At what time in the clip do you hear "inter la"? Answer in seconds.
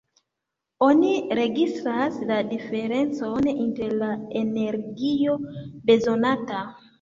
3.51-4.09